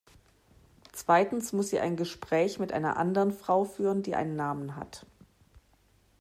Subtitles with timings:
[0.93, 5.05] Zweitens muss sie ein Gespräch mit einer anderen Frau führen, die einen Namen hat.